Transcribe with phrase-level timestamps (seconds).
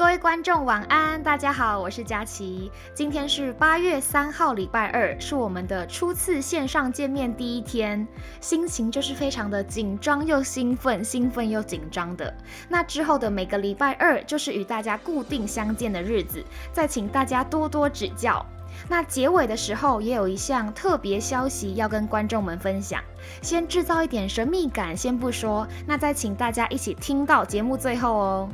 [0.00, 2.72] 各位观众晚安，大家好，我是佳琪。
[2.94, 8.08] 今天是八月三号，礼拜二，是我们的初次线上见面第一天，
[8.40, 12.34] 心情就是非常的紧张又兴奋，兴奋又紧张的。
[12.66, 18.42] 那之后的每个礼拜二，就是与大家固定相见的日子，再请大家多多指教。
[18.88, 23.02] 那结尾的时候，也有一项特别消息要跟观众们分享，
[23.42, 28.48] 先制造一点神秘感，先不说，那再请大家一起听到节目最后哦。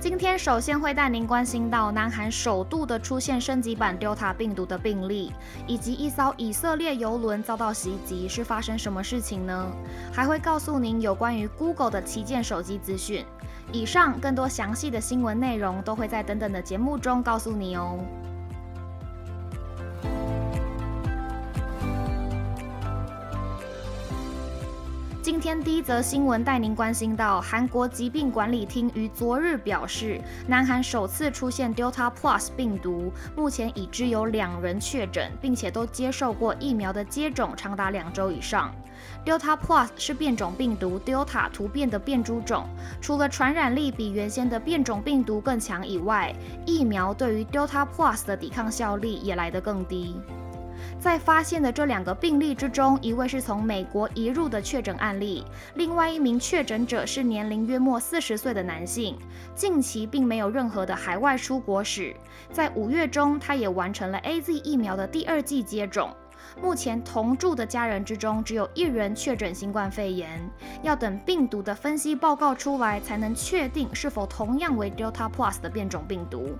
[0.00, 5.30] 今天首先会带您关心到南韩首度的出现升级版 Delta 病毒的病例，
[5.66, 9.70] 以及一艘以色列游轮遭到袭击是发生什么事情呢？
[10.10, 13.26] 还会告诉您有关于 Google 的旗舰手机资讯。
[13.72, 17.98] 以上更多详细的新闻内容都会在等等的节目中告诉你哦。
[25.40, 38.70] 今天第一则新闻带您关心到，韩国疾病管理厅于昨日表示，南韩首次出现 Delta Plus 病毒，目前已知有两人确诊，并且都接受过疫苗的接种长达两周以上。
[39.24, 42.66] Delta Plus 是变种病毒 Delta 突变的变株种，
[43.00, 46.34] 除了传染力比原先的变种病毒更强以外，
[46.66, 50.16] 疫苗对于 Delta Plus 的抵抗效力也来得更低。
[50.98, 59.16] 在发现的这两个病例之中，一位是从美国移入的确诊案例，另外一名确诊者是年龄约莫四十岁的男性，
[59.54, 62.14] 近期并没有任何的海外出国史。
[62.52, 66.14] 在五月中，他也完成了 A Z 疫苗的第二剂接种。
[66.60, 70.40] 目前同住的家人之中，只有一人确诊新冠肺炎，
[70.82, 76.56] 要等病毒的分析报告出来，才能确定是否同样为 Delta Plus 的变种病毒。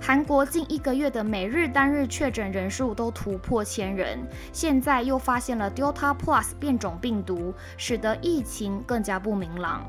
[0.00, 4.18] 韩国近一个月的每日单日确诊人数都突破千人，
[4.52, 9.84] 现在又发现了 Delta Plus 变种病毒，使得疫情更加不明朗。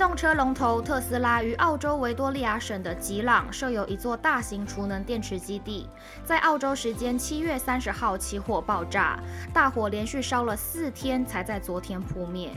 [0.00, 5.86] 动车龙头特斯拉于澳洲维多利亚省的吉朗设有一座大型储能电池基地，
[6.24, 9.20] 在澳洲时间七月三十号起火爆炸，
[9.52, 12.50] 大火连续烧了四天才在昨天扑灭。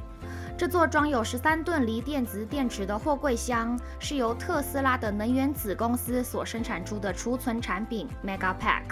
[0.57, 8.83] 这座装有十三吨锂电子电池的货柜箱是由特斯拉的能源子公司所生产出的储存产品 Megapack。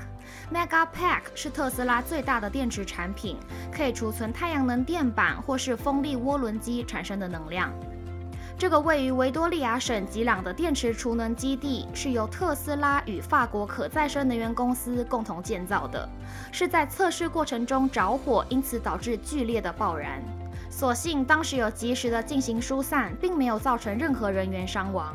[0.54, 3.38] Megapack 是特斯拉最大的电池产品，
[3.72, 7.72] 可以储存太阳能电板或是风力涡轮机产生的能量。
[8.62, 16.08] 这个位于维多利亚省吉朗的电池储能基地是由特斯拉与法国可再生能源公司共同建造的，
[16.52, 20.22] 是在测试过程中着火，因此导致剧烈的爆燃。
[20.70, 25.12] 所幸当时有及时的进行疏散，并没有造成任何人员伤亡。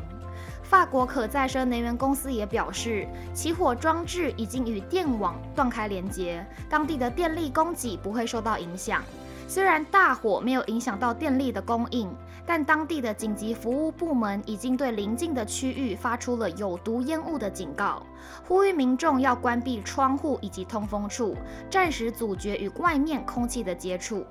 [0.61, 9.01] 法国可再生能源公司也表示，起火装置已经与电网断开连接，当地的电力供给不会受到影响。
[9.49, 12.13] 虽然大火没有影响到电力的供应，
[12.47, 18.01] 但当地的紧急服务部门已经对邻近的区域发出了有毒烟雾的警告，
[18.47, 21.35] 呼吁民众要关闭窗户以及通风处，
[21.69, 24.25] 暂时阻绝与外面空气的接触。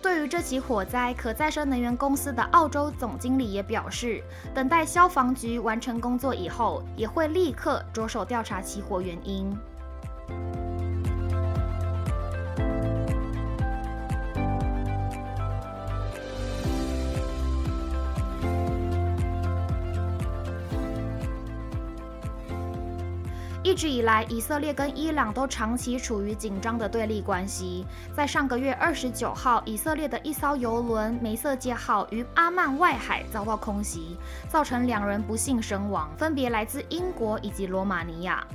[0.00, 4.22] 对于这起火灾，可再生能源公司的澳洲总经理也表示，
[4.54, 9.54] 等待消防局完成工作以后，也会立刻着手调查起火原因。
[23.74, 27.84] 一直以来，以色列跟伊朗都长期处于紧张的对立关系。
[28.14, 34.16] 在上个月二十九号，以色列的一艘游轮“梅瑟界号”于阿曼外海遭到空袭，
[34.48, 38.46] 造成两人不幸身亡，分别来自英国以及罗马尼亚。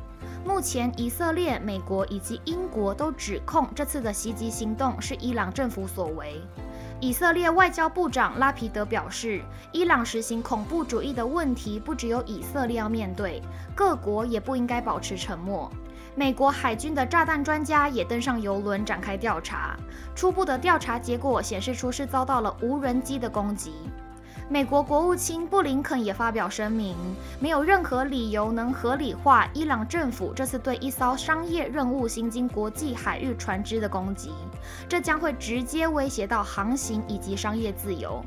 [0.45, 6.41] 目前，以色列、美国以及英国都指控这次的袭击行动是伊朗政府所为。
[7.01, 9.41] 以色列外交部长拉皮德表示，
[9.71, 13.41] 伊朗实行恐怖主义的问题不只有以色列要面对，
[13.73, 15.71] 各国也不应该保持沉默。
[16.13, 19.77] 美国海军的炸弹专家也登上游轮展开调查，
[20.13, 23.71] 初步的调查结果显示出是遭到了无人机的攻击。
[24.51, 26.95] 美国国务卿布林肯也发表声明，
[27.39, 34.31] 没有任何理由能合理化伊朗政府这次对一艘商业任务行经国际海域船只的攻击，
[34.87, 38.25] 这将会直接威胁到航行以及商业自由。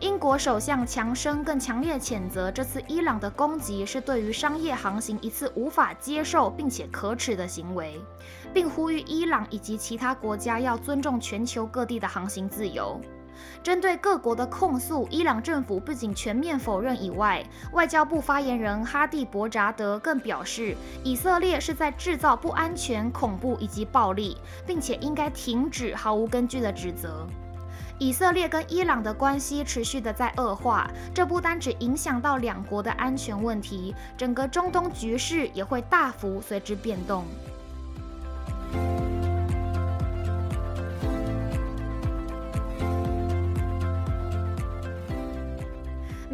[0.00, 8.00] 英国首相强生更强烈谴责这次伊朗的攻击是对于商业航行一次无法接受并且可耻的行为，
[8.54, 12.98] 并呼吁伊朗以及其他国家要尊重全球各地的航行自由。
[13.62, 24.36] 针对各国的控诉，伊朗政府不仅全面否认以外，外交部发言人哈蒂博扎德更表示，以色列是在制造不安全、恐怖以及暴力，
[24.66, 27.26] 并且应该停止毫无根据的指责。
[28.00, 37.24] 以色列跟伊朗的关系持续的在恶化，这不单只影响到两国的安全问题，整个中东局势也会大幅随之变动。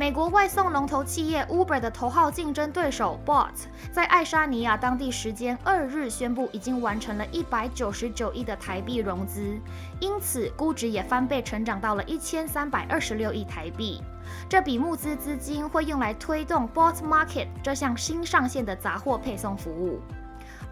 [0.04, 3.54] 美国外送龙头企业 Uber 的头号竞争对手 Bolt
[3.90, 9.58] 在爱沙尼亚当地时间二日宣布，已经完成了一百九十九亿的台币融资，
[10.00, 14.02] 因此估值也翻倍成长到了一千三百二十六亿台币。
[14.46, 20.02] 这笔募资资金会用来推动 b o t Market 这项新上线的杂货配送服务。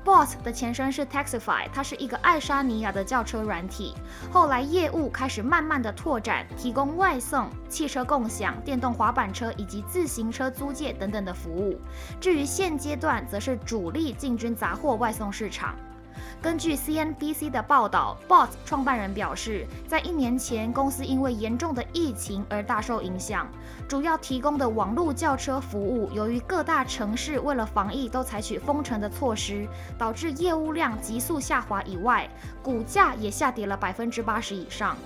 [0.05, 3.95] Bolt 的前身是 Taxify，它是一个爱沙尼亚的轿车软体。
[4.33, 11.81] 后来业务开始慢慢的拓展，提供外送、汽车共享、电动滑板车以及自行车租借等等的服务。
[12.21, 15.77] 至于现阶段，则是主力进军杂货外送市场。
[16.41, 23.49] 根据 CNBC 的报道，Bolt 创办人表示，在一年前，公司因为严重的疫情而大受影响。
[23.89, 31.83] 主要提供的网络轿车服务，由于各大城市为了防疫都采取封城的措施，导致业务量急速下滑。
[31.83, 32.29] 以外，
[32.63, 34.97] 股价也下跌了百分之八十以上。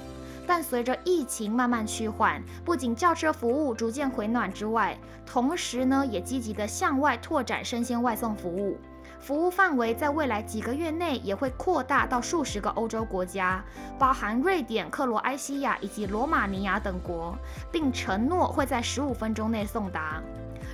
[0.47, 4.97] 但随着疫情慢慢趋缓，不仅轿车服务逐渐回暖之外，
[5.27, 8.79] 同时呢，也积极的向外拓展生鲜外送服务。
[9.19, 13.65] 服务范围在未来几个月内也会扩大到数十个欧洲国家，
[13.99, 17.37] 包含瑞典、克罗埃西亚以及罗马尼亚等国，
[17.73, 20.23] 并承诺会在十五分钟内送达。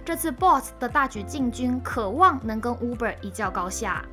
[0.05, 4.05] 这次 Boss 的大举进军，渴望能跟 Uber 一较高下。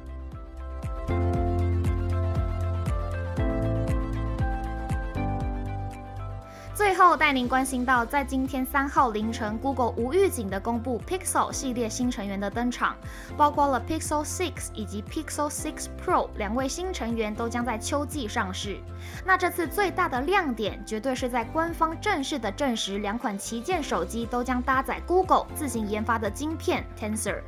[7.08, 12.96] 后带您关心到，在今天三号凌晨，Google 无预警的公布 Pixel 系列新成员的登场，
[13.38, 18.78] 包括了 Pixel 6以及 Pixel 6 Pro 两位新成员都将在秋季上市。
[19.26, 27.42] 那这次最大的亮点，绝对是在官方正式的证实，两款旗舰手机都将搭载 Google 自行研发的晶片 Tensor。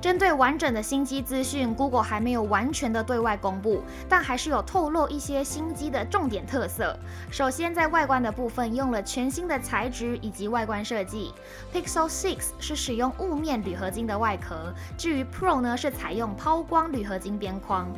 [0.00, 6.96] 针对完整的新机资讯，Google 还没有完全的对外公布，但还是有透露一些新机的重点特色。
[7.30, 11.32] 首先，在外观的部分用了全新的材质以及外观设计
[11.72, 17.88] ，Pixel 6是使用雾面铝合金的外壳，至于 Pro 呢是采用抛光铝合金边框。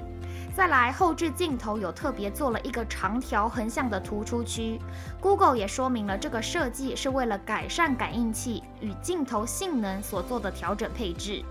[0.57, 4.81] 再来，后置镜头有特别做了一个长条横向的突出区
[5.21, 11.45] ，Google 也说明了这个设计是为了改善感应器与镜头性能所做的调整配置。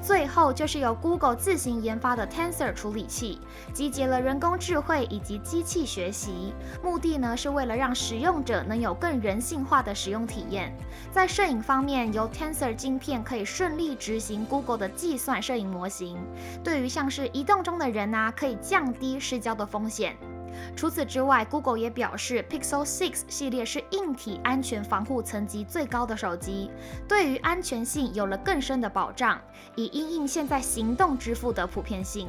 [0.00, 3.38] 最后就是由 Google 自行研发的 Tensor 处理器，
[3.72, 6.52] 集结了人工智慧以及机器学习，
[6.82, 10.76] 目的呢是为了让使用者能有更人性化的使用体验。
[11.10, 16.18] 在摄影方面，由 Tensor 晶片可以顺利执行 Google 的计算摄影模型，
[16.64, 20.16] 对于像是移动中的人啊，可以降低失焦的风险。
[20.76, 26.70] 除此之外，Google 也表示，Pixel 6系列是硬体安全防护层级最高的手机，
[27.08, 29.40] 对于安全性有了更深的保障，
[29.76, 32.28] 以应应现在行动支付的普遍性。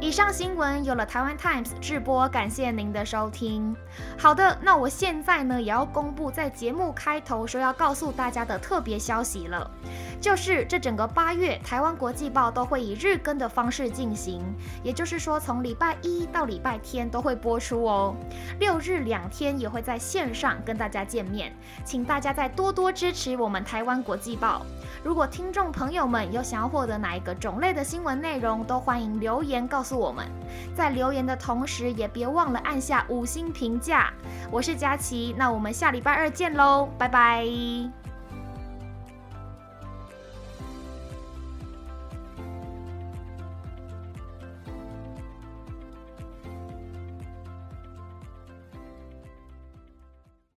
[0.00, 3.74] 以上新闻有了台湾 Times 直播，感谢您的收听。
[4.18, 9.70] 好的，那我现在呢也要公布在节目开头说要告诉大家的特别消息了。
[10.22, 14.40] 就是这整个八月，台湾国际报都会以日更的方式进行，
[14.84, 18.14] 也就是说从礼拜一到礼拜天都会播出哦，
[18.60, 21.52] 六日两天也会在线上跟大家见面，
[21.84, 24.64] 请大家再多多支持我们台湾国际报。
[25.02, 30.24] 如果听众朋友们有想要获得哪一个种类的新闻内容，都欢迎留言告诉我们。
[30.72, 34.12] 在留言的同时，也别忘了按下五星评价。
[34.52, 38.01] 我是佳琪，那我们下礼拜二见喽，拜拜。